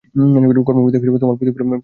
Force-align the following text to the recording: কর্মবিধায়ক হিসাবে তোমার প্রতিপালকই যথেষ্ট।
কর্মবিধায়ক 0.67 1.03
হিসাবে 1.03 1.19
তোমার 1.19 1.37
প্রতিপালকই 1.37 1.67
যথেষ্ট। 1.67 1.79